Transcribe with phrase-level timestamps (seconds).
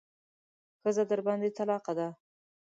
[0.81, 2.07] ښځه درباندې طلاقه ده.